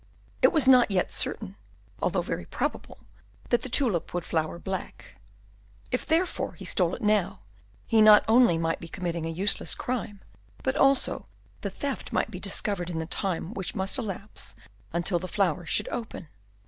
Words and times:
It 0.41 0.51
was 0.51 0.67
not 0.67 0.89
yet 0.89 1.11
certain, 1.11 1.57
although 2.01 2.23
very 2.23 2.45
probable, 2.45 2.97
that 3.49 3.61
the 3.61 3.69
tulip 3.69 4.15
would 4.15 4.25
flower 4.25 4.57
black; 4.57 5.15
if, 5.91 6.07
therefore, 6.07 6.53
he 6.53 6.65
stole 6.65 6.95
it 6.95 7.03
now, 7.03 7.41
he 7.85 8.01
not 8.01 8.25
only 8.27 8.57
might 8.57 8.79
be 8.79 8.87
committing 8.87 9.27
a 9.27 9.29
useless 9.29 9.75
crime, 9.75 10.21
but 10.63 10.75
also 10.75 11.27
the 11.61 11.69
theft 11.69 12.11
might 12.11 12.31
be 12.31 12.39
discovered 12.39 12.89
in 12.89 12.97
the 12.97 13.05
time 13.05 13.53
which 13.53 13.75
must 13.75 13.99
elapse 13.99 14.55
until 14.91 15.19
the 15.19 15.27
flower 15.27 15.67
should 15.67 15.87
open. 15.89 16.29